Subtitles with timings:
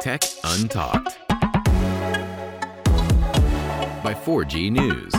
[0.00, 0.22] Tech
[0.58, 1.14] Untalked
[4.02, 5.12] by 4G News.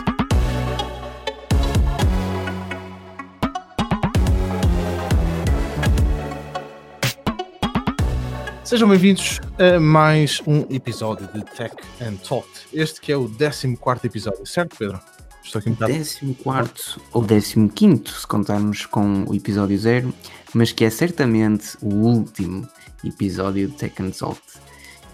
[8.64, 12.48] Sejam bem-vindos a mais um episódio de Tech and Talk.
[12.74, 15.00] Este que é o 14 episódio, certo, Pedro?
[15.44, 15.94] Estou aqui metade.
[15.94, 20.12] 14 ou 15, se contarmos com o episódio 0,
[20.56, 22.68] mas que é certamente o último
[23.04, 24.42] episódio de Tech and Talk.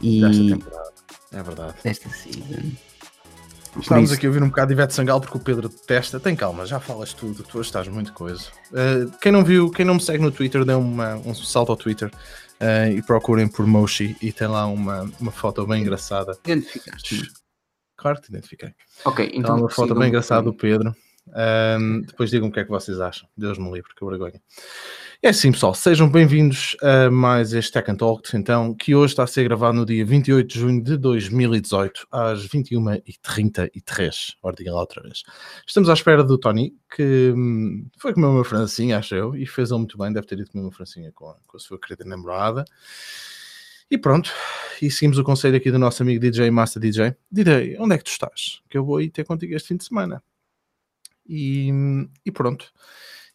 [0.02, 0.94] E desta temporada,
[1.32, 1.76] é verdade.
[1.84, 2.72] Desta season.
[3.80, 6.20] Estamos aqui a ouvir um bocado de Ivete Sangal porque o Pedro detesta.
[6.20, 8.46] Tem calma, já falas tudo, tu estás muito coisa.
[8.72, 11.78] Uh, quem não viu, quem não me segue no Twitter, dê uma, um salto ao
[11.78, 16.38] Twitter uh, e procurem por Moshi e tem lá uma, uma foto bem engraçada.
[16.44, 17.32] Identificaste?
[17.96, 18.74] Claro que te identifiquei.
[19.06, 19.56] Ok, então.
[19.56, 20.96] Tem uma foto bem engraçada do Pedro.
[21.80, 23.28] Um, depois digam o que é que vocês acham.
[23.36, 24.42] Deus me livre, que vergonha.
[25.22, 29.24] É assim, pessoal, sejam bem-vindos a mais este Tech and Talk, então, que hoje está
[29.24, 34.36] a ser gravado no dia 28 de junho de 2018, às 21h33.
[34.44, 35.24] Ordem lá outra vez.
[35.66, 39.78] Estamos à espera do Tony, que hum, foi comer uma francinha, acho eu, e fez-o
[39.80, 42.64] muito bem, deve ter ido comer uma francinha com com a sua querida namorada.
[43.90, 44.32] E pronto,
[44.82, 47.16] e seguimos o conselho aqui do nosso amigo DJ Master DJ.
[47.32, 48.62] DJ, onde é que tu estás?
[48.70, 50.22] Que eu vou ir ter contigo este fim de semana.
[51.28, 52.72] E, hum, e pronto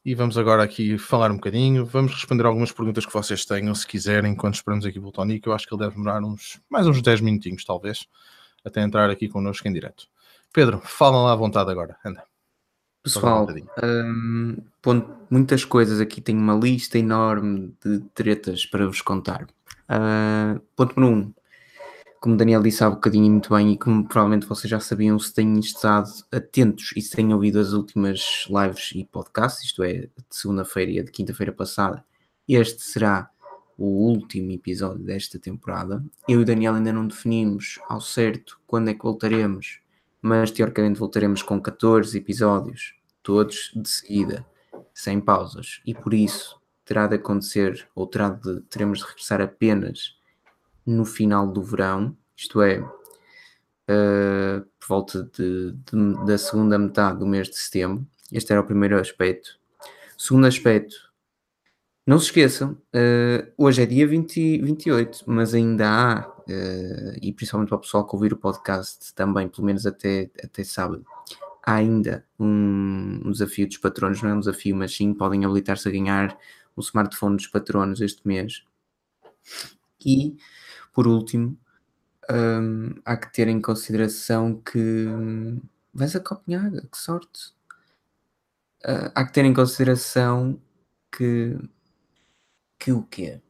[0.05, 1.87] e vamos agora aqui falar um bocadinho.
[1.87, 5.49] Vamos responder algumas perguntas que vocês tenham, se quiserem, enquanto esperamos aqui pelo Tony, que
[5.49, 8.07] eu acho que ele deve demorar uns, mais uns 10 minutinhos, talvez,
[8.65, 10.09] até entrar aqui connosco em direto.
[10.53, 12.25] Pedro, fala lá à vontade agora, anda.
[13.03, 13.49] Pessoal,
[13.83, 14.56] um,
[15.31, 19.47] muitas coisas aqui, tenho uma lista enorme de tretas para vos contar.
[19.89, 21.21] Uh, ponto número 1.
[21.21, 21.34] Um,
[22.23, 25.59] como Daniel disse há bocadinho muito bem e como provavelmente vocês já sabiam, se têm
[25.59, 30.93] estado atentos e se têm ouvido as últimas lives e podcasts, isto é, de segunda-feira
[30.93, 32.05] e de quinta-feira passada,
[32.48, 33.28] este será
[33.77, 36.00] o último episódio desta temporada.
[36.28, 39.81] Eu e o Daniel ainda não definimos ao certo quando é que voltaremos,
[40.23, 44.47] mas teoricamente voltaremos com 14 episódios, todos de seguida,
[44.94, 50.22] sem pausas, e por isso terá de acontecer, ou terá de, teremos de regressar apenas
[50.87, 57.26] no final do verão, isto é, uh, por volta de, de, da segunda metade do
[57.26, 58.06] mês de setembro.
[58.31, 59.59] Este era o primeiro aspecto.
[60.16, 61.12] Segundo aspecto,
[62.06, 67.69] não se esqueçam, uh, hoje é dia 20, 28, mas ainda há, uh, e principalmente
[67.69, 71.04] para o pessoal que ouvir o podcast também, pelo menos até, até sábado,
[71.65, 75.88] há ainda um, um desafio dos patronos, não é um desafio, mas sim podem habilitar-se
[75.88, 76.37] a ganhar
[76.76, 78.65] um smartphone dos patronos este mês.
[80.04, 80.37] E
[80.92, 81.58] por último,
[82.30, 85.60] um, há que ter em consideração que hum,
[85.92, 87.53] vais a Copenhaga, que sorte.
[88.84, 90.60] Uh, há que ter em consideração
[91.10, 91.56] que
[92.78, 93.41] que o quê?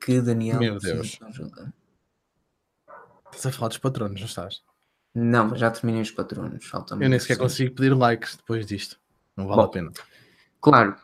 [0.00, 1.18] Que Daniel Meu Deus.
[1.22, 1.72] ajuda.
[3.26, 4.62] Estás a falar dos patronos, não estás?
[5.14, 6.68] Não, já terminei os patronos.
[7.00, 8.98] Eu nem sequer consigo pedir likes depois disto.
[9.36, 9.92] Não vale Bom, a pena.
[10.60, 10.96] Claro,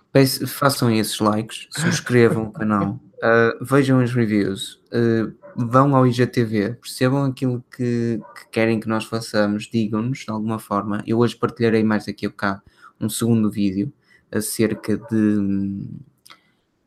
[0.46, 7.24] façam esses likes, subscrevam o canal, uh, vejam as reviews, uh, vão ao IGTV, percebam
[7.24, 11.02] aquilo que, que querem que nós façamos, digam-nos de alguma forma.
[11.06, 12.62] Eu hoje partilharei mais daqui a bocado
[13.00, 13.92] um segundo vídeo
[14.30, 15.88] acerca de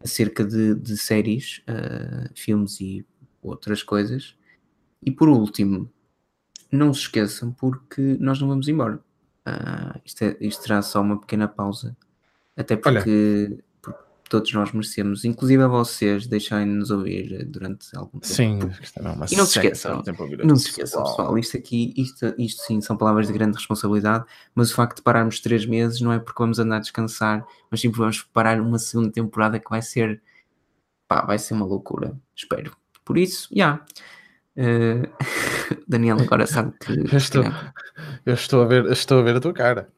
[0.04, 3.06] acerca de, de séries, uh, filmes e
[3.42, 4.36] outras coisas.
[5.04, 5.92] E por último,
[6.72, 9.00] não se esqueçam porque nós não vamos embora.
[9.48, 11.96] Uh, isto, é, isto será só uma pequena pausa,
[12.58, 13.64] até porque Olha
[14.32, 18.34] todos nós merecemos, inclusive a vocês, deixarem-nos ouvir durante algum tempo.
[18.34, 18.60] Sim,
[19.30, 20.02] e não se esqueçam,
[20.46, 24.24] não se esqueçam, pessoal, isto aqui, isto, isto sim, são palavras de grande responsabilidade,
[24.56, 27.82] mas o facto de pararmos três meses não é porque vamos andar a descansar, mas
[27.82, 30.22] sim porque vamos parar uma segunda temporada que vai ser,
[31.10, 32.74] pá, vai ser uma loucura, espero.
[33.04, 33.86] Por isso, já.
[34.56, 35.04] Yeah.
[35.04, 35.12] Uh,
[35.86, 36.94] Daniel agora sabe que.
[37.12, 37.44] Eu estou,
[38.26, 39.90] eu estou, a ver, estou a ver a tua cara.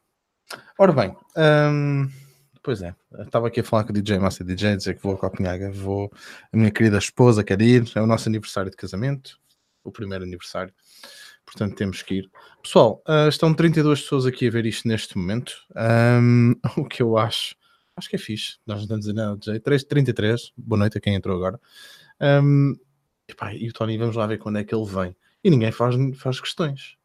[0.79, 2.09] Ora bem, hum,
[2.63, 5.18] Pois é, estava aqui a falar com o DJ Master DJ, dizer que vou a
[5.18, 6.09] Copenhaga, vou,
[6.50, 9.38] a minha querida esposa quer ir, é o nosso aniversário de casamento,
[9.83, 10.74] o primeiro aniversário,
[11.45, 12.31] portanto temos que ir.
[12.63, 15.54] Pessoal, uh, estão 32 pessoas aqui a ver isto neste momento,
[16.21, 17.54] um, o que eu acho,
[17.98, 20.98] acho que é fixe, nós não estamos a dizer nada, DJ, 3, 33, boa noite
[20.98, 21.59] a quem entrou agora.
[22.21, 22.77] Um,
[23.27, 25.13] epá, e o Tony, vamos lá ver quando é que ele vem.
[25.44, 26.95] E ninguém faz, faz questões.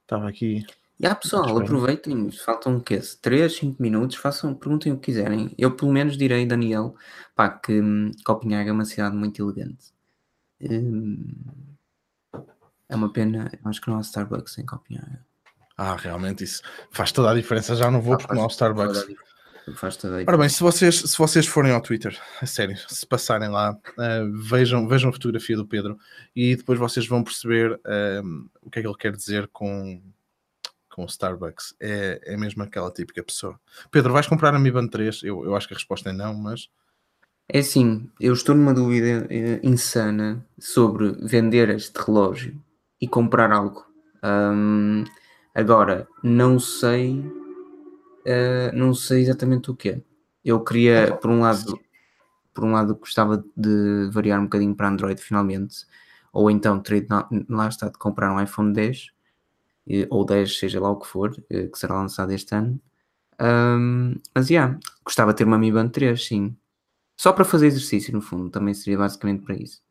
[0.00, 0.64] Estava aqui
[0.98, 3.00] e há pessoal, aproveitem, faltam o quê?
[3.20, 5.52] 3, 5 minutos, façam, perguntem o que quiserem.
[5.58, 6.94] Eu pelo menos direi, Daniel,
[7.34, 9.92] pá, que hum, Copenhague é uma cidade muito elegante.
[10.62, 11.26] Hum,
[12.88, 15.18] é uma pena, acho que não há Starbucks em Copenhague.
[15.76, 16.62] Ah, realmente isso
[16.92, 17.74] faz toda a diferença.
[17.74, 19.04] Já não vou ah, porque não há Starbucks.
[19.74, 23.04] faz toda a Ora bem, se vocês, se vocês forem ao Twitter, a sério, se
[23.04, 25.98] passarem lá, uh, vejam, vejam a fotografia do Pedro
[26.36, 30.00] e depois vocês vão perceber uh, o que é que ele quer dizer com,
[30.94, 31.74] com o Starbucks.
[31.80, 33.58] É, é mesmo aquela típica pessoa.
[33.90, 35.24] Pedro, vais comprar a Mi Band 3?
[35.24, 36.70] Eu, eu acho que a resposta é não, mas.
[37.48, 42.58] É assim, eu estou numa dúvida uh, insana sobre vender este relógio
[43.00, 43.84] e comprar algo.
[44.22, 45.04] Um,
[45.52, 50.00] agora, não sei uh, não sei exatamente o que é.
[50.44, 51.78] Eu queria, por um lado,
[52.54, 55.86] por um lado gostava de variar um bocadinho para Android finalmente,
[56.32, 57.06] ou então teria
[57.48, 59.13] lá está de comprar um iPhone 10
[60.10, 62.80] ou 10, seja lá o que for, eh, que será lançado este ano.
[63.40, 66.56] Um, mas yeah, gostava de ter uma Mi Band 3, sim.
[67.16, 69.82] Só para fazer exercício, no fundo, também seria basicamente para isso.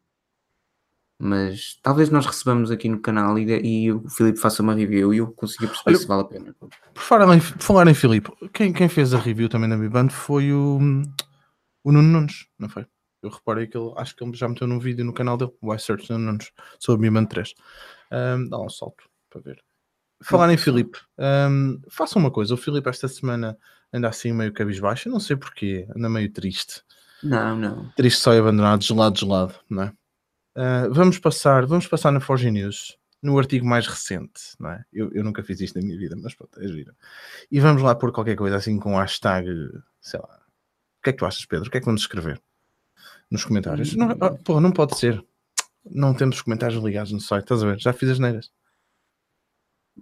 [1.19, 5.19] Mas talvez nós recebamos aqui no canal e, e o Filipe faça uma review e
[5.19, 6.55] eu consiga perceber Olha, se vale a pena.
[6.59, 9.87] Por falar em, por falar em Filipe, quem, quem fez a review também da Mi
[9.87, 10.79] Band foi o,
[11.83, 12.85] o Nuno Nunes, não foi?
[13.21, 15.73] Eu reparei que ele, acho que ele já meteu num vídeo no canal dele, o
[15.73, 17.53] iSearch Nuno Nunes, sobre a Mi Band 3.
[18.11, 19.63] Um, dá um salto para ver.
[20.23, 22.53] Falar em Filipe, um, faça uma coisa.
[22.53, 23.57] O Filipe esta semana
[23.91, 26.81] anda assim meio cabisbaixo, não sei porquê, anda meio triste.
[27.21, 27.89] Não, não.
[27.95, 29.93] Triste só e abandonado, gelado, gelado, não é?
[30.55, 34.83] Uh, vamos passar, vamos passar na Forge News, no artigo mais recente, não é?
[34.91, 36.93] Eu, eu nunca fiz isto na minha vida, mas pronto, é giro.
[37.49, 39.47] E vamos lá pôr qualquer coisa assim com hashtag,
[40.01, 40.39] sei lá.
[40.99, 41.67] O que é que tu achas, Pedro?
[41.67, 42.41] O que é que vamos escrever?
[43.31, 43.95] Nos comentários.
[43.95, 45.23] Não, ah, pô, não pode ser.
[45.89, 47.79] Não temos comentários ligados no site, estás a ver?
[47.79, 48.51] Já fiz as neiras.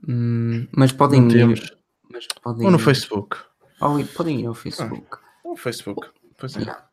[0.07, 1.77] Hum, mas podem ir.
[2.11, 2.81] Mas podem Ou no ir.
[2.81, 3.37] Facebook.
[3.79, 5.07] Ou, podem ir ao Facebook.
[5.11, 6.07] Ah, ou Facebook.
[6.37, 6.61] Pois é.
[6.61, 6.87] Yeah.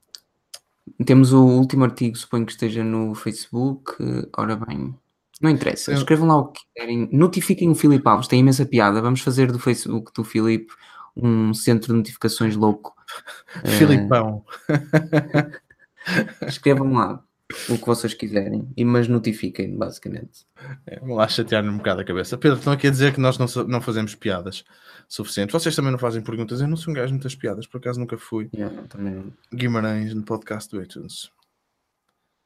[1.04, 3.96] Temos o último artigo, suponho que esteja no Facebook.
[4.36, 4.94] Ora bem,
[5.40, 5.92] não interessa.
[5.92, 7.08] Escrevam lá o que querem.
[7.12, 9.00] Notifiquem o Filipe Alves, tem imensa piada.
[9.00, 10.72] Vamos fazer do Facebook do Filipe
[11.16, 12.94] um centro de notificações louco.
[13.78, 14.44] Filipão.
[16.46, 17.22] Escrevam lá
[17.70, 20.46] o que vocês quiserem, e mas notifiquem, basicamente.
[20.86, 22.36] É, vamos lá chatear-me um bocado a cabeça.
[22.36, 24.64] Pedro, não quer dizer que nós não, não fazemos piadas
[25.08, 25.52] suficientes.
[25.54, 26.60] Vocês também não fazem perguntas.
[26.60, 28.50] Eu não sou um gajo de muitas piadas, por acaso nunca fui.
[28.54, 29.32] Yeah, também...
[29.52, 31.30] Guimarães no podcast do iTunes.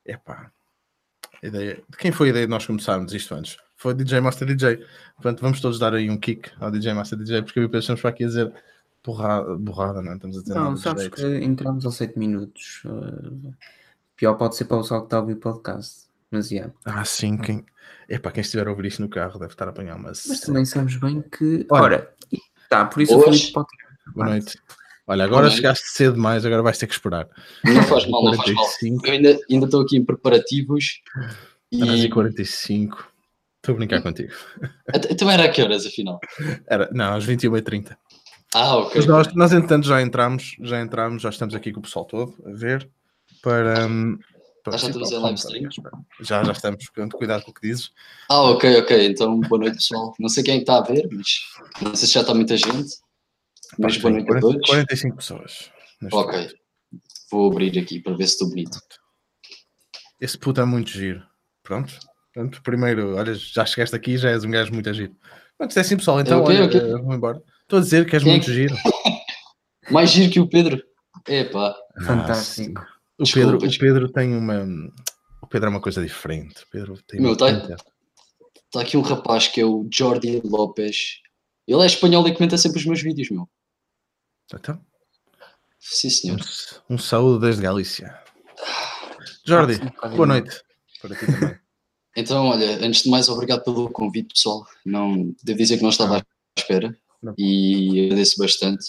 [0.07, 0.53] Epá.
[1.43, 1.83] Ideia...
[1.89, 3.57] De quem foi a ideia de nós começarmos isto antes?
[3.75, 4.87] Foi DJ Master DJ.
[5.17, 8.11] Portanto, vamos todos dar aí um kick ao DJ Master DJ, porque eu pensamos para
[8.11, 8.53] aqui a dizer
[9.05, 10.15] borrada, borrada não é?
[10.15, 12.85] Estamos a dizer Não, sabes que entramos aos 7 minutos.
[12.85, 13.53] Uh
[14.23, 16.05] Pior pode ser para o pessoal que está a ouvir o podcast.
[16.31, 16.73] Mas yeah.
[16.85, 17.37] Ah, sim.
[17.37, 17.67] Quem...
[18.09, 20.11] Epá, quem estiver a ouvir isto no carro deve estar a apanhar uma.
[20.11, 21.67] Mas também sabes bem que.
[21.69, 22.09] Ora,
[22.71, 23.51] tá, por isso Hoje...
[23.51, 23.67] o pode.
[24.15, 24.57] Boa noite.
[25.09, 27.29] Olha, agora chegaste cedo demais, agora vais ter que esperar.
[27.65, 28.65] Não faz mal, não faz mal.
[29.03, 31.03] Eu ainda, ainda estou aqui em preparativos.
[31.73, 32.09] E...
[32.09, 33.13] 45.
[33.57, 34.33] Estou a brincar contigo.
[35.11, 36.21] Então era a que horas, afinal?
[36.69, 37.97] Era, não, às 21h30.
[38.55, 38.93] Ah, ok.
[38.95, 42.37] Mas nós, nós, entretanto, já entramos, já entramos, já estamos aqui com o pessoal todo
[42.47, 42.89] a ver
[43.43, 43.87] para.
[43.87, 44.19] Um,
[44.65, 45.69] para já estamos em live stream?
[46.21, 47.91] Já, já estamos, portanto, cuidado com o que dizes.
[48.31, 49.06] Ah, ok, ok.
[49.06, 50.15] Então, boa noite, pessoal.
[50.21, 51.27] Não sei quem é está a ver, mas
[51.83, 52.97] não sei se já está muita gente.
[53.79, 54.69] Mas boa noite 40, a todos.
[54.69, 55.71] 45 pessoas.
[56.12, 56.33] Ok.
[56.33, 56.55] Momento.
[57.31, 58.79] Vou abrir aqui para ver se estou bonito.
[60.21, 61.23] Esse puto é muito giro.
[61.62, 61.99] Pronto.
[62.33, 65.17] Portanto, primeiro, olha, já chegaste aqui já és um gajo muito giro.
[65.59, 66.21] Pronto, isto é assim, pessoal.
[66.21, 66.81] Então, okay, olha, okay.
[66.81, 67.43] vou embora.
[67.62, 68.55] Estou a dizer que és quem é muito é?
[68.55, 68.77] giro.
[69.91, 70.81] Mais giro que o Pedro.
[71.27, 71.75] Epá.
[72.05, 72.92] Fantástico.
[73.23, 74.65] O Pedro, o Pedro tem uma.
[75.41, 76.65] O Pedro é uma coisa diferente.
[76.65, 77.77] O Pedro tem Meu, está
[78.73, 81.20] tá aqui um rapaz que é o Jordi Lopes.
[81.67, 83.49] Ele é espanhol e comenta sempre os meus vídeos, meu.
[84.53, 84.85] Então?
[85.79, 86.41] Sim, senhor.
[86.91, 88.20] Um, um saúde desde Galícia.
[89.46, 90.61] Jordi, ah, boa noite.
[91.01, 91.58] Para ti também.
[92.15, 94.67] Então, olha, antes de mais, obrigado pelo convite, pessoal.
[94.85, 96.23] Não, devo dizer que não estava à
[96.58, 97.32] espera não.
[97.39, 98.85] e agradeço bastante.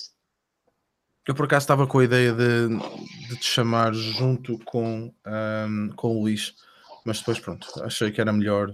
[1.25, 2.67] Eu por acaso estava com a ideia de,
[3.33, 6.53] de te chamar junto com, um, com o Luís,
[7.05, 8.73] mas depois pronto, achei que era melhor.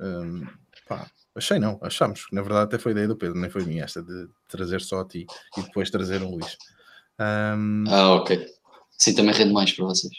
[0.00, 0.46] Um,
[0.88, 2.26] pá, achei não, achamos.
[2.32, 5.00] Na verdade, até foi a ideia do Pedro, nem foi minha esta de trazer só
[5.00, 6.56] a ti e depois trazer o Luís.
[7.20, 8.46] Um, ah, ok.
[8.98, 10.12] Sim, também rende mais para vocês.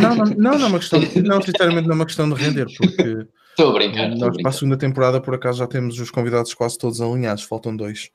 [0.00, 2.66] Não, não, não, não, é uma questão, não, sinceramente não é uma questão de render,
[2.76, 4.08] porque estou a brincar.
[4.10, 4.42] Nós, a brincar.
[4.42, 8.10] para a segunda temporada, por acaso, já temos os convidados quase todos alinhados, faltam dois.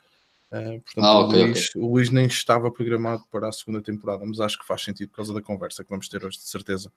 [0.54, 1.82] Uh, portanto, ah, okay, o, Luís, okay.
[1.82, 5.16] o, Luís, nem estava programado para a segunda temporada, mas acho que faz sentido por
[5.16, 6.94] causa da conversa que vamos ter hoje, de certeza,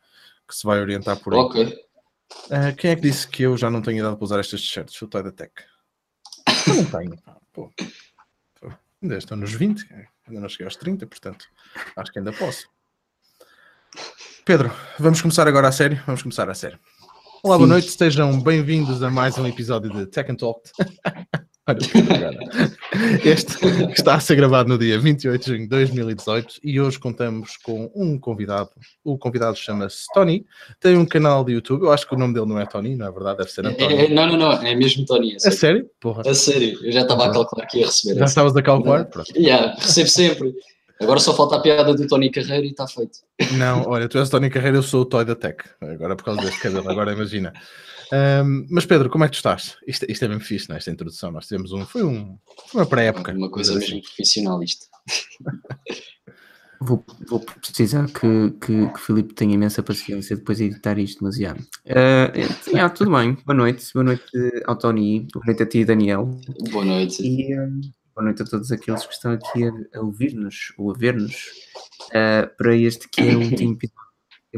[0.47, 1.41] que se vai orientar por aí.
[1.41, 1.87] Ok.
[2.49, 5.01] Uh, quem é que disse que eu já não tenho idade para usar estas t-shirts?
[5.01, 5.53] O da Tech.
[6.69, 7.19] Eu não tenho.
[7.51, 7.73] Pô.
[8.61, 8.73] Pô.
[9.03, 9.87] Ainda estou nos 20,
[10.27, 11.47] ainda não cheguei aos 30, portanto,
[11.97, 12.69] acho que ainda posso.
[14.45, 16.03] Pedro, vamos começar agora a sério?
[16.05, 16.79] Vamos começar a sério.
[17.43, 20.61] Olá, boa noite, sejam bem-vindos a mais um episódio de Tech and Talk.
[23.25, 23.57] este
[23.93, 27.91] está a ser gravado no dia 28 de junho de 2018 e hoje contamos com
[27.95, 28.71] um convidado.
[29.05, 30.47] O convidado chama-se Tony,
[30.81, 31.83] tem um canal de YouTube.
[31.83, 33.39] Eu acho que o nome dele não é Tony, não é verdade?
[33.39, 33.99] Deve ser É, António.
[33.99, 35.33] é, não, não, não, é mesmo Tony.
[35.33, 35.59] É É sério.
[35.59, 35.91] sério?
[36.01, 36.23] Porra.
[36.25, 38.19] A sério, eu já estava a calcular que ia receber.
[38.21, 39.05] Já estavas a calcular?
[39.07, 39.33] Pronto.
[39.37, 40.55] Yeah, recebo sempre.
[41.01, 43.19] Agora só falta a piada do Tony Carreira e está feito.
[43.59, 45.59] Não, olha, tu és o Tony Carreira, eu sou o Toy da Tech.
[45.81, 47.53] Agora por causa deste cabelo, agora imagina.
[48.13, 49.77] Ahm, mas Pedro, como é que tu estás?
[49.87, 51.31] Isto, isto é bem fixe, nesta introdução.
[51.33, 51.85] Nós tivemos um.
[51.85, 53.33] Foi, um, foi uma pré-época.
[53.33, 53.95] Uma coisa assim.
[53.95, 54.87] mesmo profissional isto.
[56.79, 61.25] Vou, vou precisar que, que, que o Filipe tenha imensa paciência depois de editar isto,
[61.25, 61.57] mas já.
[61.89, 63.37] Ah, é, já, tudo bem.
[63.47, 63.91] Boa noite.
[63.95, 64.25] Boa noite
[64.67, 65.27] ao Tony.
[65.33, 66.39] Boa noite a ti, Daniel.
[66.71, 67.23] Boa noite.
[67.23, 67.67] E ah,
[68.15, 71.51] boa noite a todos aqueles que estão aqui a, a ouvir-nos ou a ver-nos
[72.13, 74.06] ah, para este que é o último episódio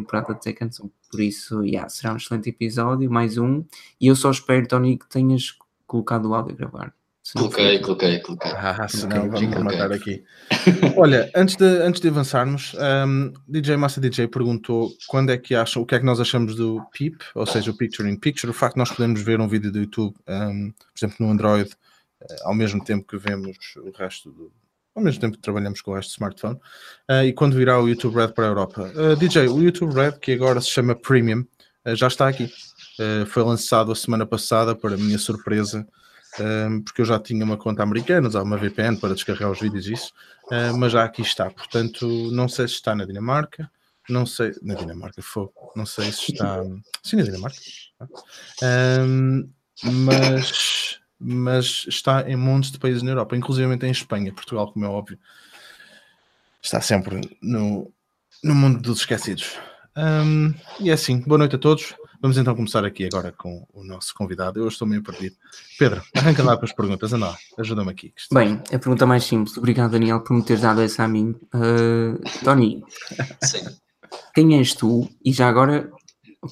[0.00, 0.90] temporada de Song.
[1.10, 3.64] Por isso, já, será um excelente episódio, mais um.
[4.00, 6.94] E eu só espero, Tony, que tenhas colocado o áudio a gravar.
[7.34, 8.50] Coloquei, coloquei, coloquei.
[8.52, 10.24] Ah, se Ok, não, vamos matar aqui.
[10.96, 12.74] Olha, antes de, antes de avançarmos,
[13.06, 16.54] um, DJ Massa DJ perguntou quando é que acham, o que é que nós achamos
[16.54, 19.48] do PIP, ou seja, o Picture in Picture, o facto de nós podermos ver um
[19.48, 21.70] vídeo do YouTube, um, por exemplo, no Android,
[22.22, 24.50] eh, ao mesmo tempo que vemos o resto do.
[24.98, 26.58] Ao mesmo tempo que trabalhamos com do smartphone,
[27.06, 28.92] eh, e quando virá o YouTube Red para a Europa.
[28.96, 31.46] Eh, DJ, o YouTube Red, que agora se chama Premium,
[31.84, 32.52] eh, já está aqui.
[33.28, 35.86] Foi lançado a semana passada, para minha surpresa,
[36.84, 39.92] porque eu já tinha uma conta americana, usava uma VPN para descarregar os vídeos e
[39.92, 40.12] isso,
[40.46, 41.48] uh, mas já aqui está.
[41.48, 43.70] Portanto, não sei se está na Dinamarca,
[44.08, 46.60] não sei, na Dinamarca, fogo, não sei se está,
[47.04, 47.60] sim, na Dinamarca,
[48.64, 49.48] Um,
[49.84, 50.87] mas,
[51.20, 55.18] mas está em montes de países na Europa, inclusive em Espanha, Portugal, como é óbvio,
[56.62, 57.92] está sempre no,
[58.42, 59.58] no mundo dos esquecidos.
[59.96, 61.94] Um, e é assim, boa noite a todos.
[62.20, 64.58] Vamos então começar aqui agora com o nosso convidado.
[64.58, 65.36] Eu hoje estou meio perdido.
[65.78, 67.12] Pedro, arranca lá com as perguntas.
[67.12, 68.12] Anda lá, ajuda-me aqui.
[68.32, 69.56] Bem, a pergunta mais simples.
[69.56, 71.34] Obrigado, Daniel, por me teres dado essa a mim.
[71.52, 72.82] Ah, Tony,
[73.44, 73.64] Sim.
[74.34, 75.08] quem és tu?
[75.24, 75.90] E já agora,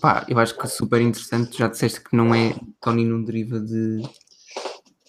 [0.00, 1.58] pá, eu acho que é super interessante.
[1.58, 4.02] Já disseste que não é Tony, não deriva de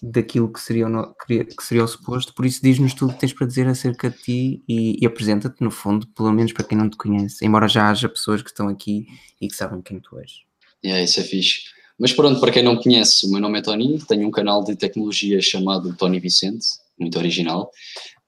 [0.02, 3.32] daquilo que seria, o que seria o suposto, por isso diz-nos tudo o que tens
[3.32, 6.88] para dizer acerca de ti e, e apresenta-te, no fundo, pelo menos para quem não
[6.88, 9.06] te conhece, embora já haja pessoas que estão aqui
[9.40, 10.42] e que sabem quem tu és.
[10.84, 11.62] Yeah, isso é fixe.
[11.98, 14.76] Mas pronto, para quem não conhece, o meu nome é Tony, tenho um canal de
[14.76, 16.66] tecnologia chamado Tony Vicente,
[16.98, 17.70] muito original,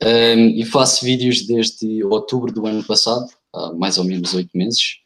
[0.02, 5.00] um, e faço vídeos desde outubro do ano passado, há mais ou menos oito meses.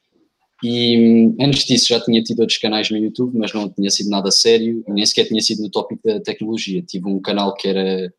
[0.65, 4.09] E hum, antes disso já tinha tido outros canais no YouTube, mas não tinha sido
[4.09, 6.81] nada sério, nem sequer tinha sido no tópico da tecnologia.
[6.81, 8.11] Tive um canal que era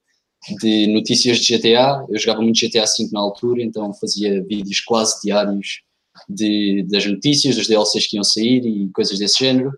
[0.61, 5.19] de notícias de GTA, eu jogava muito GTA V na altura, então fazia vídeos quase
[5.23, 5.81] diários
[6.29, 9.71] de, das notícias, dos DLCs que iam sair e coisas desse género.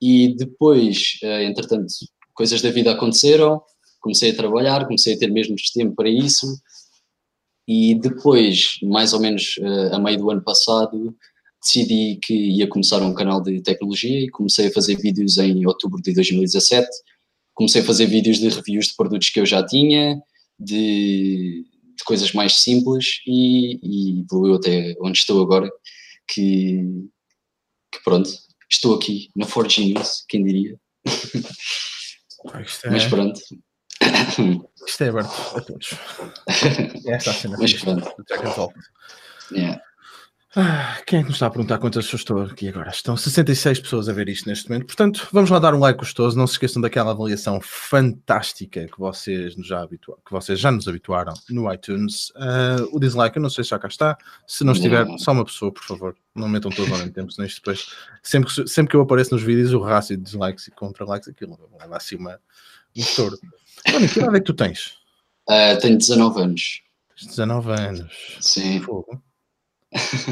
[0.00, 1.92] E depois, eh, entretanto,
[2.32, 3.60] coisas da vida aconteceram,
[4.00, 6.46] comecei a trabalhar, comecei a ter mesmo tempo para isso.
[7.66, 11.14] E depois, mais ou menos eh, a meio do ano passado,
[11.60, 16.00] decidi que ia começar um canal de tecnologia e comecei a fazer vídeos em outubro
[16.00, 16.88] de 2017.
[17.54, 20.20] Comecei a fazer vídeos de reviews de produtos que eu já tinha,
[20.58, 21.64] de,
[21.96, 25.68] de coisas mais simples e, e evoluiu até onde estou agora,
[26.28, 26.80] que,
[27.92, 28.30] que pronto,
[28.70, 30.78] estou aqui na Forge News, quem diria,
[32.84, 33.40] é, mas pronto.
[34.86, 35.90] isto é aberto a todos.
[37.06, 38.04] É esta a cena Mas pronto.
[38.16, 38.74] do Jack and Talk.
[39.50, 39.82] Yeah.
[40.60, 42.90] Ah, Quem é que nos está a perguntar quantas pessoas estou aqui agora?
[42.90, 44.86] Estão 66 pessoas a ver isto neste momento.
[44.86, 46.36] Portanto, vamos lá dar um like gostoso.
[46.36, 50.88] Não se esqueçam daquela avaliação fantástica que vocês, nos já, habitua que vocês já nos
[50.88, 52.32] habituaram no iTunes.
[52.34, 54.18] Ah, o dislike, eu não sei se já cá está.
[54.48, 55.16] Se não estiver, Não.
[55.16, 56.16] só uma pessoa, por favor.
[56.34, 57.86] Não metam todos ao mesmo tempo, senão isto depois.
[58.22, 61.28] Sempre que, sempre que eu apareço nos vídeos, o rácio de dislikes e contra likes,
[61.28, 62.32] aquilo leva assim uma,
[62.96, 63.38] um estouro.
[63.94, 64.94] Olha, que idade é que tu tens?
[65.48, 66.80] Ah, tenho 19 anos,
[67.16, 68.36] Tens 19 anos.
[68.40, 68.80] sim.
[68.80, 69.22] Fogo.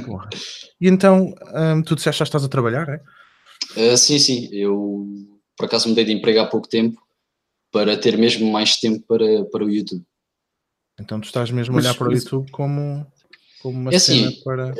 [0.05, 0.29] Porra.
[0.81, 3.01] E então, hum, tu disseste que já estás a trabalhar, é?
[3.93, 5.07] Ah, sim, sim, eu
[5.57, 7.01] por acaso mudei de emprego há pouco tempo
[7.73, 10.05] para ter mesmo mais tempo para, para o YouTube.
[11.01, 13.07] Então tu estás mesmo a olhar para o YouTube como,
[13.63, 14.71] como uma É cena assim, para.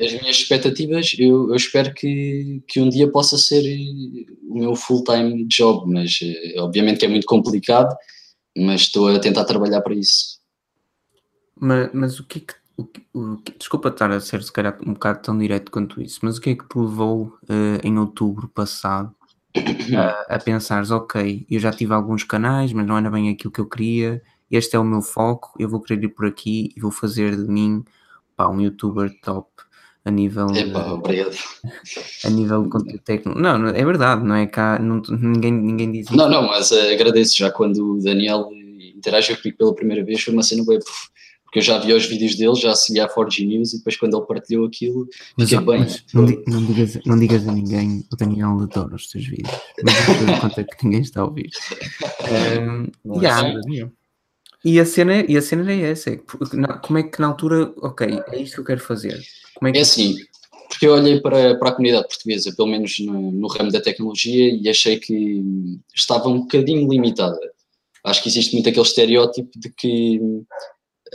[0.00, 4.74] As minhas expectativas, eu, eu espero que, que um dia possa ser eh, o meu
[4.74, 7.94] full-time job, mas eh, obviamente que é muito complicado,
[8.56, 10.38] mas estou a tentar trabalhar para isso.
[11.60, 12.54] Mas, mas o que é que.
[12.78, 16.00] O que- o que- desculpa estar a ser se calhar um bocado tão direto quanto
[16.00, 19.12] isso, mas o que é que te levou eh, em outubro passado
[19.96, 23.60] a, a pensares, ok, eu já tive alguns canais, mas não era bem aquilo que
[23.60, 26.90] eu queria, este é o meu foco, eu vou querer ir por aqui e vou
[26.92, 27.84] fazer de mim
[28.36, 29.48] pá, um youtuber top.
[30.04, 30.46] a nível
[30.94, 31.36] obrigado.
[32.24, 33.38] a nível de conteúdo técnico.
[33.38, 36.16] Não, é verdade, não é cá, não, ninguém, ninguém diz isso.
[36.16, 38.48] Não, não, mas uh, agradeço já quando o Daniel
[38.94, 40.78] interagiu comigo pela primeira vez, foi uma cena bem,
[41.58, 44.26] eu já vi os vídeos dele, já seguia a 4G News e depois quando ele
[44.26, 45.80] partilhou aquilo, Mas, fiquei ó, bem.
[45.80, 49.56] mas não, não digas, não digas a ninguém, o Daniel adora os teus vídeos.
[49.82, 51.50] Mas conta que ninguém está a ouvir.
[52.30, 53.90] É yeah, segredo nenhum.
[54.64, 56.16] e, a cena, e a cena é essa: é
[56.82, 59.18] como é que na altura, ok, é isto que eu quero fazer.
[59.54, 60.14] Como é que É assim,
[60.68, 64.54] porque eu olhei para, para a comunidade portuguesa, pelo menos no, no ramo da tecnologia,
[64.54, 65.42] e achei que
[65.94, 67.38] estava um bocadinho limitada.
[68.04, 70.20] Acho que existe muito aquele estereótipo de que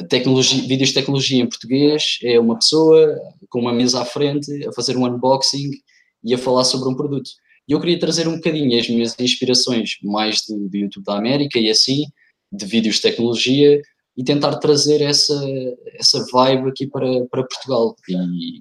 [0.09, 3.17] tecnologia, vídeos de tecnologia em português é uma pessoa
[3.49, 5.69] com uma mesa à frente a fazer um unboxing
[6.23, 7.29] e a falar sobre um produto.
[7.67, 11.59] E eu queria trazer um bocadinho as minhas inspirações, mais do, do YouTube da América
[11.59, 12.05] e assim,
[12.51, 13.81] de vídeos de tecnologia,
[14.15, 15.33] e tentar trazer essa,
[15.95, 17.95] essa vibe aqui para, para Portugal.
[18.09, 18.59] E,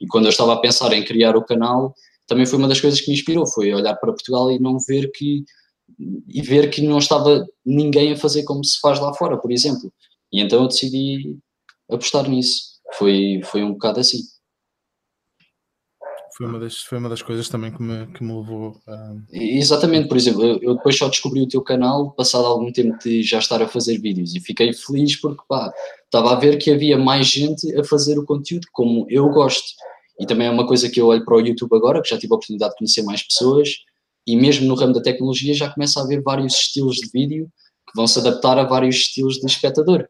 [0.00, 1.94] e quando eu estava a pensar em criar o canal,
[2.26, 5.10] também foi uma das coisas que me inspirou, foi olhar para Portugal e não ver
[5.12, 5.44] que
[6.26, 9.92] e ver que não estava ninguém a fazer como se faz lá fora, por exemplo.
[10.34, 11.38] E então eu decidi
[11.88, 12.74] apostar nisso.
[12.94, 14.18] Foi, foi um bocado assim.
[16.36, 19.14] Foi uma das, foi uma das coisas também que me, que me levou a.
[19.30, 23.22] Exatamente, por exemplo, eu, eu depois só descobri o teu canal passado algum tempo de
[23.22, 25.72] já estar a fazer vídeos e fiquei feliz porque pá,
[26.04, 29.68] estava a ver que havia mais gente a fazer o conteúdo como eu gosto.
[30.18, 32.32] E também é uma coisa que eu olho para o YouTube agora, que já tive
[32.32, 33.68] a oportunidade de conhecer mais pessoas,
[34.26, 37.48] e mesmo no ramo da tecnologia já começa a haver vários estilos de vídeo
[37.86, 40.08] que vão se adaptar a vários estilos de espectador.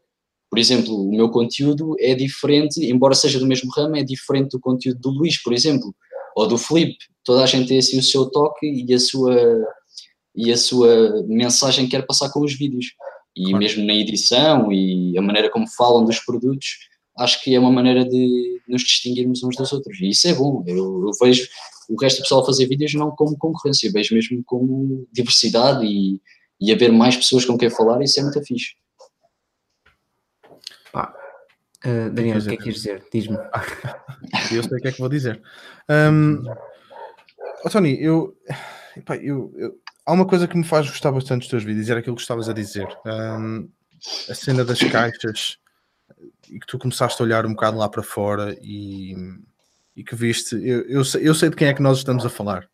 [0.55, 4.59] Por exemplo, o meu conteúdo é diferente, embora seja do mesmo ramo, é diferente do
[4.61, 5.93] conteúdo do Luís, por exemplo,
[6.33, 6.95] ou do Felipe.
[7.25, 9.35] Toda a gente tem assim o seu toque e a sua,
[10.33, 12.85] e a sua mensagem que quer passar com os vídeos.
[13.35, 13.57] E Claro.
[13.57, 16.67] mesmo na edição e a maneira como falam dos produtos,
[17.17, 19.99] acho que é uma maneira de nos distinguirmos uns dos outros.
[19.99, 20.63] E isso é bom.
[20.65, 21.49] Eu, eu vejo
[21.89, 26.21] o resto do pessoal fazer vídeos não como concorrência, vejo mesmo como diversidade e,
[26.61, 28.67] e haver mais pessoas com quem falar, isso é muito fixe.
[31.85, 33.03] Uh, Daniel, o que é que quis dizer?
[33.13, 33.37] Diz-me.
[34.51, 35.41] Eu sei o que é que vou dizer.
[35.89, 36.43] Hum,
[37.63, 38.35] ó, Tony, eu,
[38.97, 41.99] epá, eu, eu- Há uma coisa que me faz gostar bastante dos teus vídeos, era
[41.99, 42.87] aquilo que estavas a dizer.
[43.05, 43.67] Hum,
[44.29, 45.57] a cena das caixas
[46.47, 49.15] e que tu começaste a olhar um bocado lá para fora e,
[49.95, 50.55] e que viste.
[50.55, 52.69] Eu, eu, sei, eu sei de quem é que nós estamos a falar.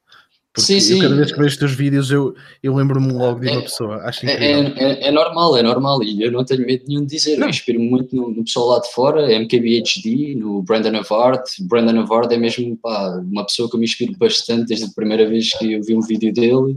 [0.53, 0.99] Porque Sim, eu, sim.
[0.99, 3.95] cada vez que vejo os teus vídeos, eu, eu lembro-me logo de uma É- pessoa.
[4.03, 4.85] Acho É, incrível.
[4.85, 7.37] é, é- é normal, é normal, e eu não tenho medo nenhum de dizer.
[7.37, 7.47] Não.
[7.47, 11.41] Eu inspiro-me muito no, no pessoal lá de fora, MKBHD, no Brandon Avard.
[11.61, 15.25] Brandon Avard é mesmo pá, uma pessoa que eu me inspiro bastante desde a primeira
[15.25, 16.75] vez que eu vi um vídeo dele,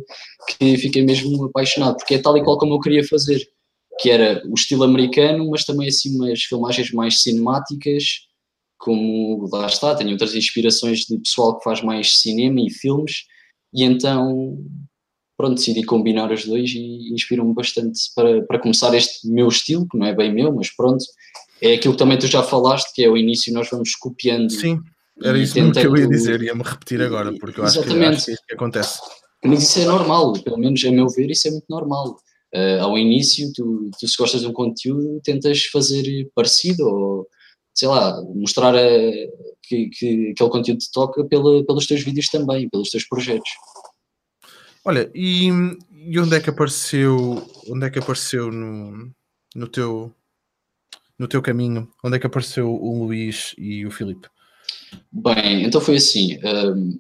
[0.57, 3.45] que fiquei mesmo apaixonado, porque é tal e qual como eu queria fazer,
[3.99, 8.05] que era o estilo americano, mas também assim umas filmagens mais cinemáticas,
[8.79, 13.25] como lá está, tenho outras inspirações de pessoal que faz mais cinema e filmes,
[13.75, 14.57] e então
[15.37, 19.99] pronto, decidi combinar os dois e inspiram-me bastante para, para começar este meu estilo, que
[19.99, 21.05] não é bem meu, mas pronto,
[21.61, 24.51] é aquilo que também tu já falaste, que é o início nós vamos copiando.
[24.51, 24.81] Sim,
[25.23, 28.25] era isso mesmo que eu ia dizer, ia-me repetir agora, porque eu acho que, acho
[28.25, 29.01] que é isso que acontece.
[29.45, 32.17] Mas isso é normal, pelo menos a meu ver, isso é muito normal.
[32.53, 37.29] Eh, ao início, tu, tu se gostas de um conteúdo, tentas fazer parecido ou,
[37.75, 39.29] sei lá, mostrar eh,
[39.69, 43.51] que, que aquele conteúdo te toca pela, pelos teus vídeos também, pelos teus projetos.
[44.85, 45.49] Olha, e,
[45.91, 49.11] e onde é que apareceu, onde é que apareceu no,
[49.55, 50.13] no teu
[51.19, 51.89] no teu caminho?
[52.03, 54.29] Onde é que apareceu o Luís e o Filipe?
[55.11, 56.39] Bem, então foi assim.
[56.45, 56.99] hum,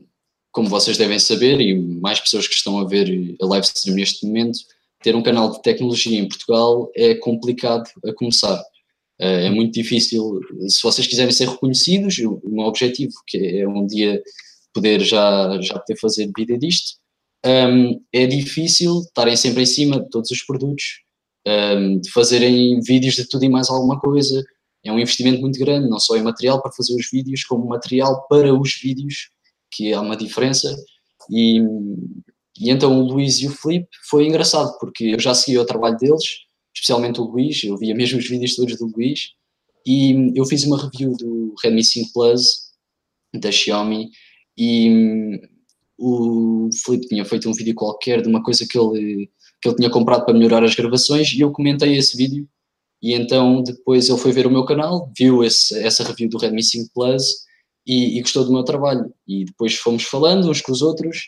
[0.55, 4.25] como vocês devem saber, e mais pessoas que estão a ver a live stream neste
[4.25, 4.61] momento,
[5.03, 8.63] ter um canal de tecnologia em Portugal é complicado a começar.
[9.19, 10.41] Eh, é muito difícil.
[10.69, 14.23] Se vocês quiserem ser reconhecidos, o meu objetivo, que é um dia
[14.73, 16.99] poder já, já poder fazer vídeo disto,
[17.47, 21.03] hum, é difícil estarem sempre em cima de todos os produtos,
[21.47, 24.43] hum, de fazerem vídeos de tudo e mais alguma coisa,
[24.85, 28.27] é um investimento muito grande, não só em material para fazer os vídeos, como material
[28.29, 29.31] para os vídeos,
[29.71, 30.75] que há uma diferença.
[31.31, 31.59] E,
[32.59, 35.97] e então o Luís e o Felipe foi engraçado, porque eu já seguia o trabalho
[35.97, 36.25] deles,
[36.75, 39.31] especialmente o Luís, eu via mesmo os vídeos todos do Luís,
[39.87, 42.73] e eu fiz uma review do Redmi 5 Plus
[43.35, 44.11] da Xiaomi
[44.57, 45.41] e hum,
[45.99, 49.91] o Felipe tinha feito um vídeo qualquer de uma coisa que ele, que ele tinha
[49.91, 52.49] comprado para melhorar as gravações e eu comentei esse vídeo
[53.03, 56.63] e então depois ele foi ver o meu canal, viu esse, essa review do Redmi
[56.63, 57.45] 5 Plus
[57.87, 59.13] e, e gostou do meu trabalho.
[59.29, 61.27] E depois fomos falando uns com os outros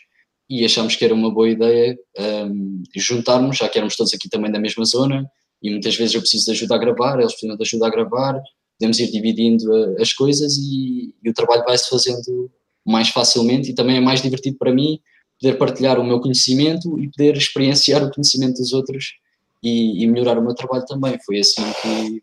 [0.49, 1.97] e achámos que era uma boa ideia
[2.45, 5.29] um, juntarmos, já que éramos todos aqui também da mesma zona
[5.61, 8.41] e muitas vezes eu preciso de ajuda a gravar, eles precisam de ajuda a gravar
[8.79, 12.49] podemos ir dividindo a, as coisas e, e o trabalho vai-se fazendo
[12.85, 14.99] mais facilmente e também é mais divertido para mim
[15.39, 19.13] poder partilhar o meu conhecimento e poder experienciar o conhecimento dos outros
[19.61, 21.17] e, e melhorar o meu trabalho também.
[21.25, 22.21] Foi assim que,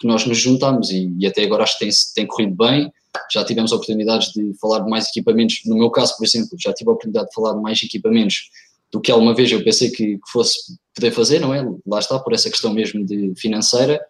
[0.00, 2.90] que nós nos juntamos e, e, até agora acho que tem, tem corrido bem.
[3.30, 5.60] Já tivemos oportunidades de falar de mais equipamentos.
[5.64, 8.50] No meu caso, por exemplo, já tive a oportunidade de falar de mais equipamentos
[8.92, 11.66] do que alguma vez eu pensei que, que fosse poder fazer, não é?
[11.86, 14.00] Lá está, por essa questão mesmo de financeira.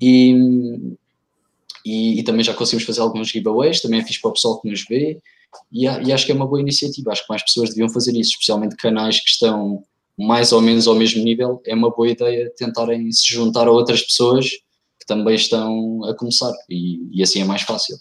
[0.00, 0.34] E,
[1.84, 4.84] e, e, também já conseguimos fazer alguns giveaways, também fiz para o pessoal que nos
[4.88, 5.20] vê,
[5.72, 8.32] e, e, acho que é uma boa iniciativa, acho que mais pessoas deviam fazer isso,
[8.32, 9.82] especialmente canais que estão
[10.18, 14.02] mais ou menos ao mesmo nível, é uma boa ideia tentarem se juntar a outras
[14.02, 17.96] pessoas que também estão a começar, e, e assim é mais fácil.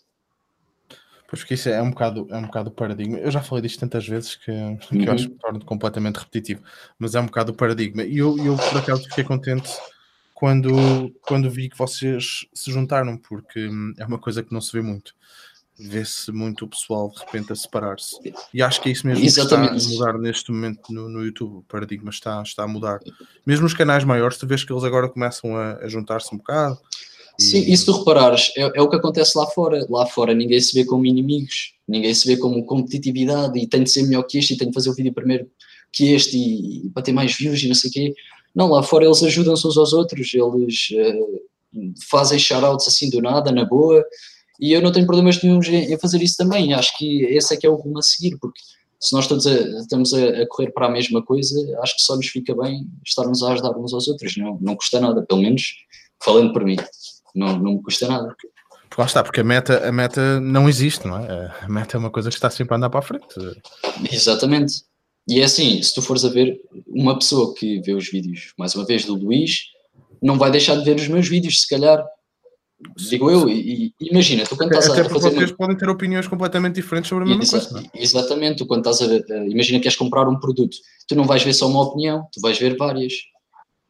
[1.28, 3.18] Pois que isso é um bocado, é um bocado o paradigma.
[3.18, 5.04] Eu já falei disto tantas vezes que, que uhum.
[5.04, 6.62] eu acho que me torno completamente repetitivo,
[7.00, 8.04] mas é um bocado o paradigma.
[8.04, 9.70] E eu, eu por acaso fiquei contente
[10.36, 14.72] quando, quando vi que vocês se juntaram, porque hum, é uma coisa que não se
[14.72, 15.16] vê muito.
[15.78, 18.16] Vê-se muito o pessoal de repente a separar-se.
[18.54, 19.72] E acho que é isso mesmo Exatamente.
[19.72, 21.58] que está a mudar neste momento no, no YouTube.
[21.58, 23.00] O paradigma está, está a mudar.
[23.46, 26.80] Mesmo os canais maiores, tu vês que eles agora começam a, a juntar-se um bocado.
[27.40, 29.86] Sim, e se tu reparares, é, é, o que acontece lá fora.
[29.90, 33.90] Lá fora ninguém se vê como inimigos, ninguém se vê como competitividade e tem de
[33.90, 35.50] ser melhor que este e tem de fazer o vídeo primeiro
[35.92, 38.14] que este e, e para ter mais views e não sei o quê.
[38.54, 43.52] Não, lá fora eles ajudam-se uns aos outros, eles uh, fazem shoutouts assim do nada,
[43.52, 44.04] na boa,
[44.60, 46.74] e eu não tenho problemas nenhum em fazer isso também.
[46.74, 48.62] Acho que esse é que é o rumo a seguir, porque
[49.00, 52.16] se nós todos a, estamos a, a, correr para a mesma coisa, acho que só
[52.16, 54.38] nos fica bem estarmos a ajudar uns aos outros.
[54.38, 55.76] Não, não custa nada, pelo menos
[56.24, 56.78] falando por mim,
[57.36, 58.36] não, não me custa nada.
[58.90, 61.54] Porque lá está, porque a meta, a meta não existe, não é?
[61.62, 63.28] A meta é uma coisa que está sempre a andar para a frente.
[64.12, 64.84] Exatamente.
[65.28, 68.76] E é assim, se tu fores a ver, uma pessoa que vê os vídeos, mais
[68.76, 69.64] uma vez, do Luís,
[70.22, 72.06] não vai deixar de ver os meus vídeos, se calhar.
[72.98, 75.32] Digo eu, e, e imagina, tu quando estás Até a fazer.
[75.32, 77.88] Vocês podem ter opiniões completamente diferentes sobre a mesma Exa coisa.
[77.94, 78.02] É?
[78.04, 79.16] Exatamente, tu quando estás a.
[79.46, 82.60] Imagina que queres comprar um produto, tu não vais ver só uma opinião, tu vais
[82.60, 83.14] ver várias.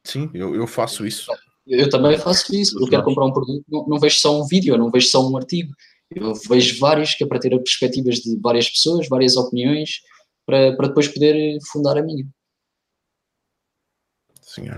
[0.04, 1.30] Sim, eu, eu faço isso.
[1.68, 2.80] Eu também faço isso.
[2.80, 5.36] Eu quero comprar um produto, não, não vejo só um vídeo, não vejo só um
[5.36, 5.74] artigo.
[6.12, 10.02] Eu vejo vários, que é para ter perspectivas de várias pessoas, várias opiniões
[10.46, 12.26] para, para depois poder fundar a minha.
[14.42, 14.78] Senhor.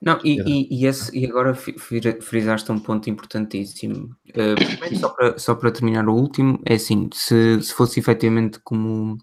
[0.00, 4.14] Não, e, e, e, esse, e agora frisaste um ponto importantíssimo.
[4.28, 9.16] Uh, só, para, só para terminar o último, é assim, se, se fosse efetivamente como,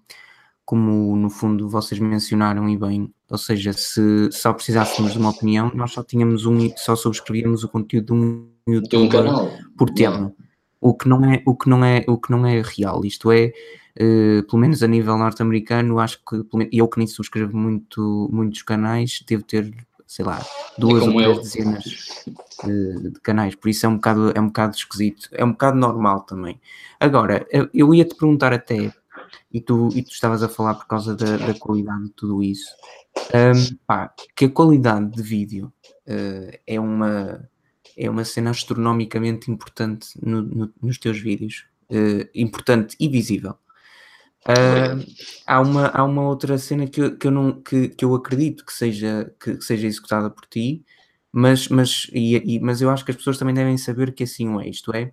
[0.64, 5.70] como no fundo vocês mencionaram e bem, ou seja, se só precisássemos de uma opinião,
[5.74, 9.50] nós só tínhamos um, só subscrevíamos o conteúdo de um YouTube canal.
[9.76, 10.32] por tema.
[10.80, 13.04] O que não é, o que não é, o que não é real.
[13.04, 13.52] Isto é,
[13.94, 19.22] Uh, pelo menos a nível norte-americano, acho que eu que nem subscrevo muito, muitos canais,
[19.24, 19.72] devo ter,
[20.04, 20.44] sei lá,
[20.76, 21.40] duas ou três eu.
[21.40, 21.84] dezenas
[22.64, 25.78] de, de, canais, por isso é um, bocado, é um bocado esquisito, é um bocado
[25.78, 26.60] normal também.
[26.98, 28.92] Agora, eu ia te perguntar até,
[29.52, 32.68] e tu, e tu estavas a falar por causa da, da qualidade de tudo isso,
[33.34, 35.72] um, pá, que a qualidade de vídeo
[36.06, 37.48] uh, é uma
[37.96, 43.56] é uma cena astronomicamente importante no, no, nos teus vídeos, uh, importante e visível.
[44.46, 45.00] Uh,
[45.46, 48.64] há, uma, há uma outra cena que eu, que eu, não, que, que eu acredito
[48.64, 50.84] que seja, que, que seja executada por ti,
[51.32, 54.60] mas, mas, e, e, mas eu acho que as pessoas também devem saber que assim
[54.60, 54.68] é.
[54.68, 55.12] Isto é,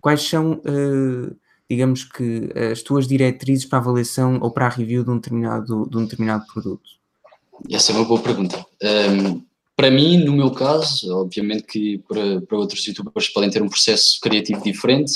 [0.00, 1.36] quais são, uh,
[1.68, 5.88] digamos que, as tuas diretrizes para a avaliação ou para a review de um determinado,
[5.88, 6.98] de um determinado produto?
[7.70, 8.64] Essa é uma boa pergunta.
[8.82, 9.42] Um,
[9.76, 14.18] para mim, no meu caso, obviamente que para, para outros youtubers podem ter um processo
[14.20, 15.12] criativo diferente,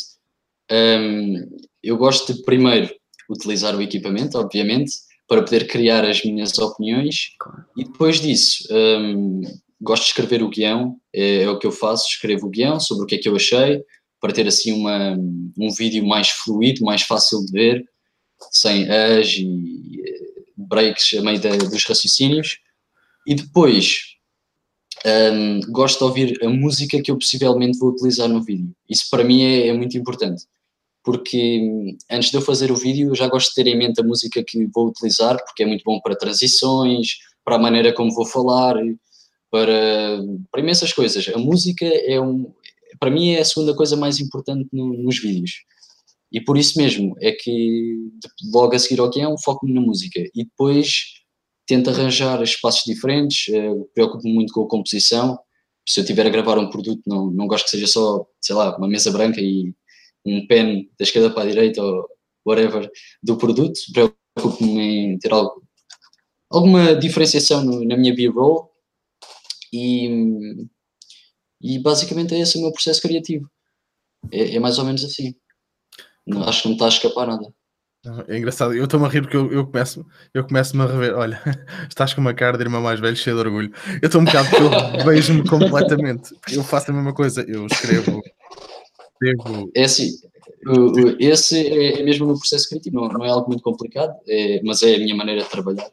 [0.71, 2.95] um, eu gosto de primeiro
[3.29, 4.93] utilizar o equipamento, obviamente,
[5.27, 7.31] para poder criar as minhas opiniões
[7.77, 9.41] e depois disso um,
[9.81, 13.05] gosto de escrever o guião, é, é, o que eu faço, escrevo o guião sobre
[13.05, 13.83] o que é que eu achei,
[14.23, 15.15] para ter assim uma,
[15.59, 17.85] um vídeo mais fluido, mais fácil de ver,
[18.53, 22.61] sem as e eh, breaks a meio da, dos raciocínios.
[23.27, 24.17] E depois
[25.05, 28.73] um, gosto de ouvir a música que eu possivelmente vou utilizar no vídeo.
[28.89, 30.45] Isso para mim é, é muito importante
[31.05, 34.05] porque antes de eu fazer o vídeo eu já gosto de ter em mente a
[34.05, 38.25] música que vou utilizar, porque é muito bom para transições, para a maneira como vou
[38.25, 38.77] falar,
[39.51, 41.29] para, para imensas coisas.
[41.35, 42.53] A música é um,
[42.99, 45.53] para mim é a segunda coisa mais importante no, nos vídeos.
[46.33, 47.97] E por isso mesmo é que
[48.53, 51.23] logo a seguir ao guião foco-me na música e depois
[51.67, 55.39] tento arranjar espaços diferentes, uh, preocupo-me muito com a composição.
[55.89, 58.77] Se eu estiver a gravar um produto, não, não gosto que seja só, sei lá,
[58.77, 59.75] uma mesa branca e
[60.25, 62.07] um pen da esquerda para a direita ou
[62.47, 62.91] whatever
[63.23, 65.63] do produto, preocupo-me em ter algo,
[66.51, 68.71] alguma diferenciação no, na minha B-roll
[69.73, 70.09] e,
[71.63, 73.49] e basicamente é esse o meu processo criativo.
[74.31, 75.35] É, é mais ou menos assim.
[76.27, 77.53] Não, acho que não está a escapar nada.
[78.27, 81.15] É engraçado, eu estou-me a rir porque eu, eu começo eu começo-me a rever.
[81.15, 81.41] Olha,
[81.89, 83.73] estás com uma cara de irmã mais velha cheia de orgulho.
[84.03, 84.71] Eu estou um bocado porque eu
[85.07, 86.35] vejo-me completamente.
[86.51, 88.21] Eu faço a mesma coisa, eu escrevo.
[89.23, 90.11] escrevo É assim,
[91.21, 94.61] esse é, é mesmo o meu processo criativo, não, não é algo muito complicado, é-
[94.65, 95.89] mas é a minha maneira de trabalhar.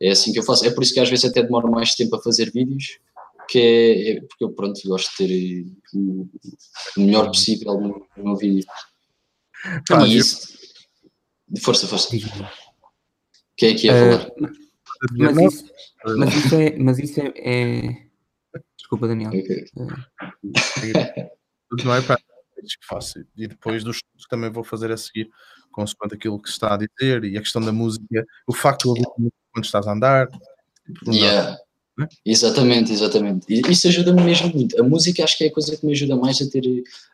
[0.00, 0.66] É assim que eu faço.
[0.66, 2.98] É por isso que às vezes até demoro mais tempo a fazer vídeos,
[3.48, 6.28] que é, é porque eu pronto, gosto de ter eh, o,
[6.96, 8.66] o melhor possível no, no meu vídeo.
[9.88, 10.52] Pá, e isso.
[11.62, 12.08] Força, força.
[13.56, 14.30] Quem é que ia Eh, falar?
[15.12, 15.64] mas, isso,
[16.16, 16.78] mas isso é.
[16.78, 18.06] Mas isso é, é-
[18.76, 19.30] Desculpa, Daniel.
[19.30, 19.64] Ok.
[21.70, 23.24] Tudo não é para que faço.
[23.36, 25.28] E depois dos estudos também vou fazer a seguir,
[25.70, 29.00] consoante aquilo que se está a dizer e a questão da música, o facto de
[29.00, 30.28] ouvir quando estás a andar.
[30.86, 31.12] tipo.
[31.12, 31.58] Yeah.
[31.96, 32.08] Né?
[32.26, 33.46] Exatamente, exatamente.
[33.48, 34.78] E isso ajuda-me mesmo muito.
[34.80, 36.62] A música acho que é a coisa que me ajuda mais a ter,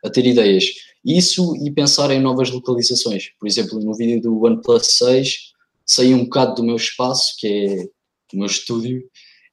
[0.05, 0.65] a ter ideias.
[1.05, 3.31] Isso e pensar em novas localizações.
[3.39, 5.53] Por exemplo, no vídeo do OnePlus 6,
[5.85, 7.89] saí um bocado do meu espaço, que é
[8.35, 9.03] o meu estúdio,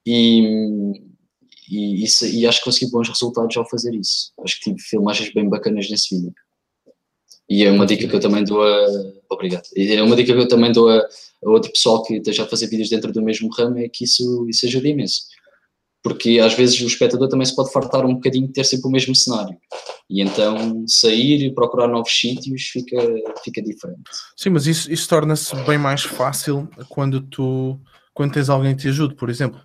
[0.06, 0.94] e,
[1.70, 4.32] e, isso- e acho que consegui bons resultados ao fazer isso.
[4.44, 6.34] Acho que tive filmagens bem bacanas nesse vídeo.
[7.50, 8.88] E é uma dica que eu também dou a.
[9.30, 9.64] Obrigado.
[9.76, 11.02] E É uma dica que eu também dou a
[11.44, 14.66] outro pessoal que esteja a fazer vídeos dentro do mesmo ramo, é que isso, isso
[14.66, 15.24] ajuda imenso.
[16.04, 18.92] Porque às vezes o espectador também se pode fartar um bocadinho de ter sempre o
[18.92, 19.58] mesmo cenário.
[20.10, 22.98] E então sair e procurar novos sítios fica,
[23.44, 24.04] fica diferente.
[24.36, 27.80] Sim, mas isso, isso torna-se bem mais fácil quando tu
[28.14, 29.62] quando tens alguém que te ajude, por exemplo.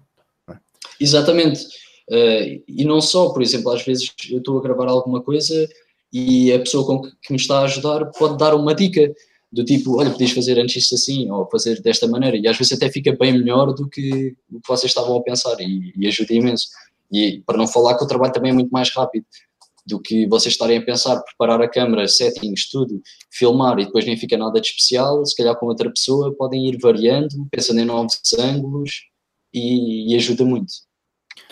[1.01, 1.65] Exatamente.
[2.11, 5.67] Eh, e não só, por exemplo, às vezes eu estou a gravar alguma coisa
[6.13, 9.11] e a pessoa com que, que me está a ajudar pode dar uma dica
[9.53, 12.73] do tipo, olha, podias fazer antes isto assim, ou fazer desta maneira, e às vezes
[12.73, 16.33] até fica bem melhor do que o que vocês estavam a pensar, e, e ajuda
[16.33, 16.69] imenso.
[17.13, 19.27] E para não falar que o trabalho também é muito mais rápido
[19.87, 24.17] do que vocês estarem a pensar, preparar a câmera, settings, tudo, filmar e depois nem
[24.17, 28.21] fica nada de especial, se calhar com outra pessoa podem ir variando, pensando em novos
[28.39, 29.03] ângulos
[29.53, 30.73] e, e ajuda muito.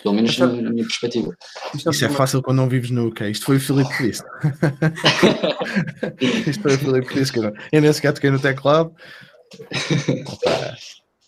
[0.03, 1.35] Pelo menos na, na minha perspectiva.
[1.75, 3.29] Isso é fácil quando não vives no UK.
[3.29, 4.23] Isto foi o Filipe que disse.
[6.49, 7.31] Isto foi o Filipe que disse.
[7.31, 8.91] que Eu nem sequer toquei no teclado.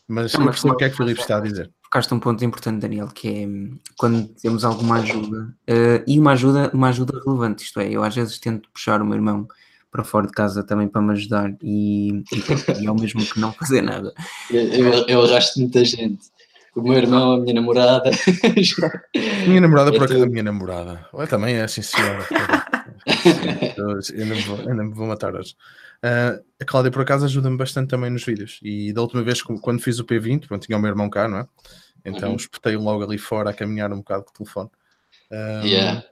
[0.07, 1.71] Mas Não, eu mas percebo o que é que o Filipe está a dizer.
[1.83, 6.33] tocaste um ponto importante, Daniel, que é hum, quando temos alguma ajuda, eh, e uma
[6.33, 9.47] ajuda, uma ajuda relevante, isto é, eu às vezes tento puxar o meu irmão
[9.91, 13.53] para fora de casa também para me ajudar e, e, e ao mesmo que não
[13.53, 14.11] fazer nada.
[14.49, 16.33] Eu, eu, eu arrasto muita gente.
[16.75, 18.09] O meu irmão, a minha namorada.
[19.47, 21.07] Minha namorada, É por acaso, a minha namorada.
[21.13, 22.25] Olha, também é assim, senhora.
[24.67, 25.55] Ainda me vou, matar hoje.
[26.01, 28.59] Ah, a Cláudia, por acaso, ajuda-me bastante também nos vídeos.
[28.63, 31.39] E da última vez, quando fiz o P20, pronto, tinha o meu irmão cá, não
[31.39, 31.47] é?
[32.05, 32.35] Então Uhum.
[32.35, 34.69] espetei logo ali fora a caminhar um bocado com o telefone.
[35.31, 36.03] Ah, Yeah.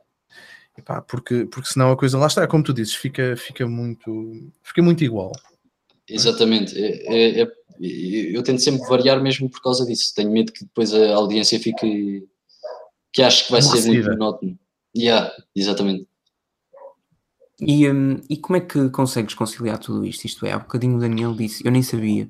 [0.78, 4.32] epá, porque, porque senão a coisa lá está, é como tu dizes, fica, fica, muito,
[4.64, 5.32] fica muito igual.
[6.08, 6.78] Exatamente.
[6.78, 10.14] É- é- é- eu tento sempre variar mesmo por causa disso.
[10.16, 12.24] Tenho medo que depois a audiência fique.
[13.12, 14.58] que acho que vai ser muito monótono.
[14.96, 16.08] Yeah, exatamente.
[17.60, 20.26] E, hum, e como é que consegues conciliar tudo isto?
[20.26, 22.30] Isto é, há bocadinho o Daniel disse, eu nem sabia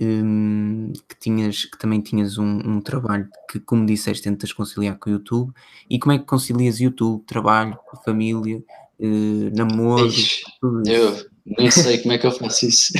[0.00, 5.08] hum, que, tinhas, que também tinhas um, um trabalho que, como disseste, tentas conciliar com
[5.08, 5.52] o YouTube.
[5.88, 8.62] E como é que concilias YouTube, trabalho, família,
[9.00, 10.92] eh, namoro, Ixi, tudo isso?
[10.92, 12.92] eu nem sei como é que eu faço isso.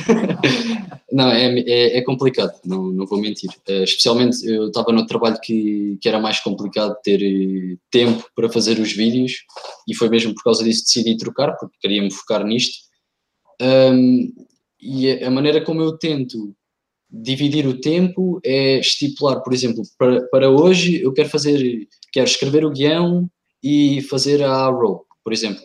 [1.12, 3.50] não, é, é, é complicado, não, não vou mentir.
[3.66, 8.48] Eh, especialmente eu estava no trabalho que, que era mais complicado ter eh, tempo para
[8.48, 9.32] fazer os vídeos
[9.86, 12.78] e foi mesmo por causa disso que decidi trocar, porque queria me focar nisto.
[13.60, 14.32] Ahm,
[14.80, 16.54] e a, maneira como eu tento
[17.10, 22.64] dividir o tempo é estipular, por exemplo, para, para hoje eu quero fazer, quero escrever
[22.64, 23.28] o guião
[23.62, 25.62] e fazer a roll, por exemplo.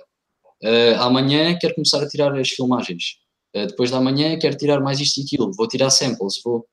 [0.63, 3.17] Uh, amanhã quero começar a tirar as filmagens.
[3.56, 5.52] Uh, depois da manhã quero tirar mais isto e aquilo.
[5.54, 6.41] Vou tirar samples.
[6.43, 6.65] Vou...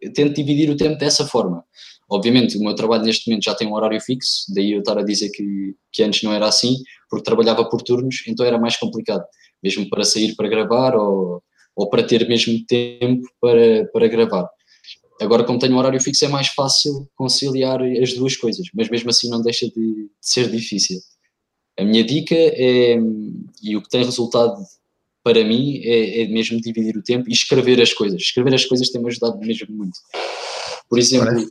[0.00, 1.64] Eu tento dividir o tempo dessa forma.
[2.10, 5.02] Obviamente, o meu trabalho neste momento já tem um horário fixo, daí eu estar a
[5.02, 6.76] dizer que, que antes não era assim,
[7.08, 9.24] porque trabalhava por turnos, então era mais complicado,
[9.62, 11.42] mesmo para sair para gravar ou,
[11.76, 14.48] ou para ter mesmo tempo para, para gravar.
[15.20, 19.10] Agora, como tenho um horário fixo, é mais fácil conciliar as duas coisas, mas mesmo
[19.10, 20.98] assim não deixa de, de ser difícil.
[21.78, 22.98] A minha dica é,
[23.62, 24.60] e o que tem resultado
[25.22, 28.20] para mim, é, é, mesmo dividir o tempo e escrever as coisas.
[28.20, 29.98] Escrever as coisas tem-me ajudado mesmo muito.
[30.88, 31.48] Por exemplo,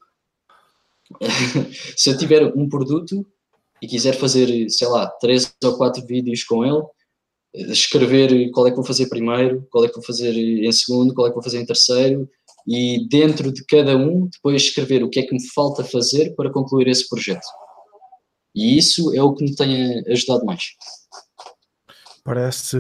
[1.95, 3.25] se eu tiver um produto
[3.81, 6.83] e quiser fazer, sei lá, três ou quatro vídeos com ele,
[7.71, 11.27] escrever qual é que vou fazer primeiro, qual é que vou fazer em segundo, qual
[11.27, 12.27] é que vou fazer em terceiro,
[12.67, 16.51] e dentro de cada um, depois escrever o que é que me falta fazer para
[16.51, 17.47] concluir esse projeto.
[18.57, 20.63] E isso é o que me tem ajudado mais.
[22.23, 22.77] Parece,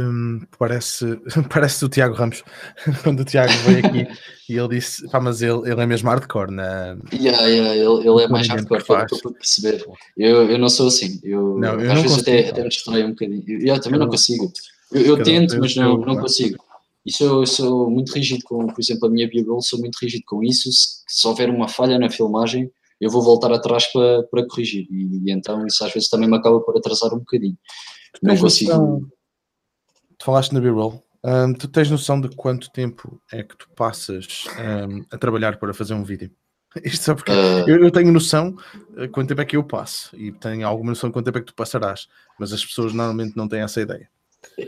[0.57, 1.05] parece,
[1.53, 2.43] parece o Tiago Ramos,
[3.03, 4.07] quando o Tiago veio aqui
[4.49, 6.97] e ele disse, pá, mas ele, ele é mesmo hardcore, na...
[7.13, 9.85] Yeah, yeah, ele, ele é mais hardcore, que eu pude perceber.
[10.17, 13.05] Eu, eu não sou assim, eu, não, eu às vezes consigo, até, até me distraio
[13.05, 13.43] um bocadinho.
[13.47, 14.51] Eu, eu também eu não consigo.
[14.91, 16.57] Eu, eu tento, mas não, não consigo.
[17.05, 20.43] E sou, sou muito rígido com, por exemplo, a minha Bíblia, sou muito rígido com
[20.43, 20.71] isso.
[20.71, 24.87] Se, se houver uma falha na filmagem, eu vou voltar atrás para, para corrigir.
[24.89, 27.57] E, e, então isso às vezes também me acaba por atrasar um bocadinho.
[28.21, 28.71] Não consigo.
[28.71, 29.01] Noção,
[30.17, 31.03] tu falaste na B-roll.
[31.23, 35.73] Um, tu tens noção de quanto tempo é que tu passas um, a trabalhar para
[35.73, 36.31] fazer um vídeo?
[36.83, 37.67] Isto só porque uh...
[37.67, 38.55] eu, eu, tenho noção
[38.95, 41.41] de quanto tempo é que eu passo e tenho alguma noção de quanto tempo é
[41.41, 42.07] que tu passarás,
[42.39, 44.09] mas as pessoas normalmente não têm essa ideia.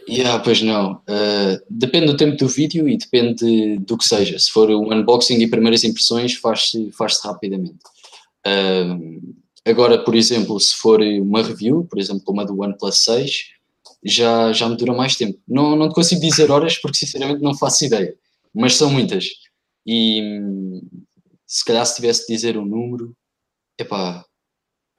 [0.10, 0.94] Yeah, pois não.
[1.08, 4.38] Uh, depende do tempo do vídeo e depende do que seja.
[4.38, 7.80] Se for um unboxing e primeiras impressões, faz-se faz rapidamente.
[9.66, 13.50] Agora, por exemplo, se for uma review, por exemplo, como a do OnePlus 6,
[14.04, 15.40] já, já me dura mais tempo.
[15.48, 18.16] Não, não te consigo dizer horas porque, sinceramente, não faço ideia.
[18.54, 19.28] Mas são muitas.
[19.86, 20.42] E
[21.46, 23.16] se calhar, se tivesse de dizer um número,
[23.78, 24.26] epá,